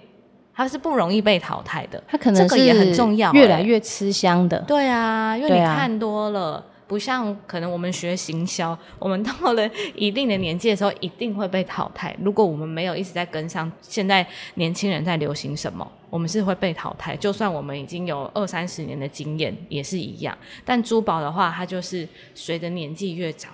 [0.53, 2.01] 它是不容易被淘汰的。
[2.07, 4.59] 它可能这个也很重要，越来越吃香的。
[4.67, 6.63] 对啊，因为你看多了。
[6.87, 12.15] 不像可能我们学行销， 我们到了一定的年纪的时候，一定会被淘汰。
[12.21, 14.25] 如果我们没有一直在跟上现在
[14.55, 17.15] 年轻人在流行什么，我们是会被淘汰。
[17.15, 20.37] 就算我们已经有二三十年的经验，也是一样。
[20.63, 23.53] 但珠宝的话，它就是随着年纪越长，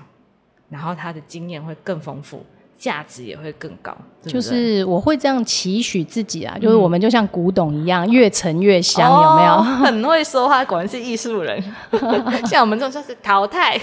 [0.70, 2.46] 然后它的经验会更丰富。
[2.80, 9.58] 价值也会更高，就是我会这样期许自己啊，就是我们就像古董一样，越陈越香，有没有？
[9.84, 11.62] 很会说话，果然是艺术人。
[12.48, 13.78] 像我们这种算是淘汰。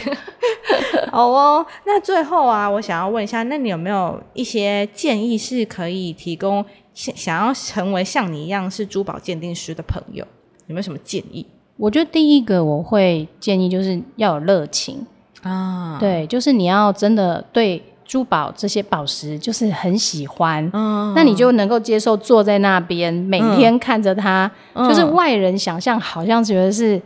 [1.13, 10.27] 好哦，那最后啊，我想要问一下，那你有没有一些建议是可以提供想想要成为像你一样是珠宝鉴定师的朋友？
[10.69, 11.45] 有没有什么建议？
[11.77, 15.07] 我觉得第一个我会建议就是要有热情
[15.43, 17.83] 啊，对，就是你要真的对。
[18.07, 20.71] 珠宝这些宝石就是很喜欢，
[21.15, 27.01] 那你就能够接受坐在那边每天看着它，就是外人想象好像觉得是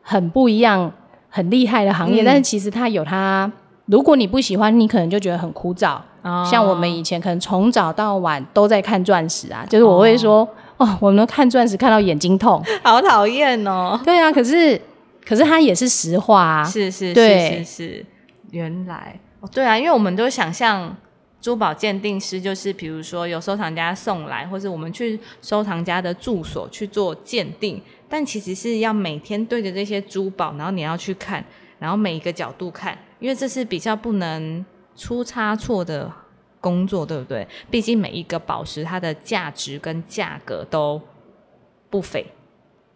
[0.00, 0.90] 很不一样、
[1.28, 3.50] 很厉害的行业，但是其实它有它。
[3.86, 5.98] 如果你不喜欢，你可能就觉得很枯燥。
[6.50, 10.48] 像我们以前可能从早到晚都在看钻石啊，就是我会说
[10.78, 14.00] 哦，我们看钻石看到眼睛痛， 好讨厌哦。
[14.02, 14.80] 对啊，可是
[15.26, 18.06] 可是它也是实话啊，是是是是是，
[18.52, 19.18] 原来。
[19.52, 20.96] 对啊，因为我们都想象
[21.40, 31.44] 珠宝鉴定师就是，比如说有收藏家送来，或是我们去收藏家的住所去做鉴定，但其实是要每天对着这些珠宝，然后你要去看，
[31.78, 34.64] 然后每一个角度看，因为这是比较不能
[34.96, 36.10] 出差错的
[36.60, 37.46] 工作，对不对？
[37.70, 40.98] 毕竟每一个宝石它的价值跟价格都
[41.90, 42.24] 不菲，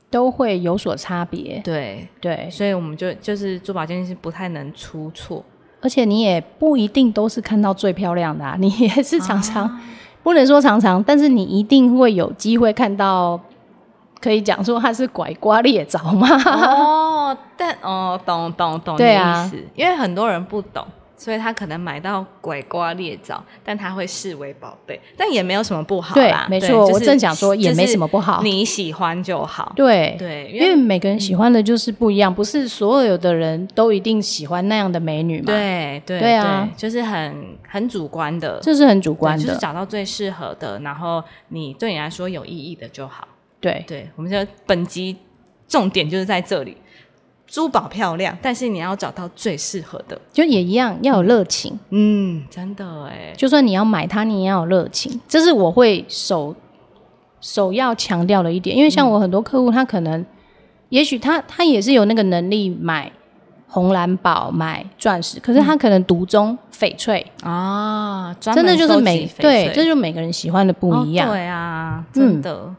[0.09, 1.61] 都会有所差别。
[1.63, 5.45] 对对，所以我们就就是珠宝鉴定师不太能出错。
[5.81, 9.81] 而且你也不一定都是看到最漂亮的，啊 你也是常常
[10.23, 13.41] 不能说常常，但是你一定会有机会看到，
[14.21, 16.29] 可以讲说它是拐瓜裂枣吗？
[16.45, 20.85] 哦，但哦，懂懂懂，对啊，因为很多人不懂。
[21.19, 26.47] 所以他可能买到鬼瓜裂枣，但他会视为宝贝，但也没有什么不好啦。
[26.49, 29.73] 没错，我正想说也没什么不好，你喜欢就好。
[29.75, 35.47] 对对，因为每个人喜欢的就是不一样，不是所有的人都一定喜欢那样的美女嘛。
[35.47, 43.27] 对对对啊，就是很很主观的，这是很主观的，就是找到最适合的，然后你对你来说有意义的就好。
[43.61, 45.17] 对对，我们就本集
[45.67, 46.77] 重点就是在这里。
[47.49, 51.77] 珠宝漂亮，但是你要找到最适合的，就也一样要有热情。
[51.89, 56.55] 嗯，真的哎，就算你要买它，你也要有热情，这是我会首
[57.41, 58.77] 首要强调的一点。
[58.77, 60.25] 因为像我很多客户，他可能
[60.91, 63.11] 也许他他也是有那个能力买
[63.67, 71.31] 红蓝宝、买钻石，可是他可能独钟翡翠啊，真的就是每对，这就每个人喜欢的不一样。
[71.31, 72.75] 对啊，真的。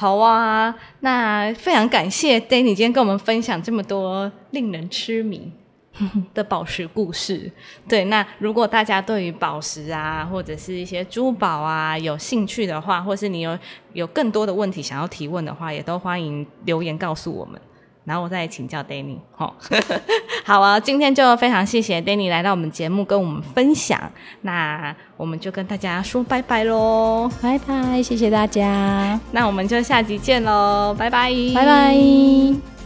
[0.00, 5.50] 好啊，那非常感谢 Danny 今天跟我们分享这么多令人痴迷
[6.32, 7.50] 的宝石故事。
[7.88, 13.58] 对，那如果大家对于宝石啊，或者是一些珠宝啊有兴趣的话，或是你有
[13.92, 17.60] 有更多的问题想要提问的话，也都欢迎留言告诉我们。
[18.08, 19.54] 然后我再请教 Danny，好，
[20.44, 24.00] 好啊，今天就非常谢谢 Danny 来到我们节目跟我们分享，
[24.40, 32.77] 那我们就跟大家说拜拜喽，拜拜，谢谢大家，那我们就下集见喽，拜拜，拜拜。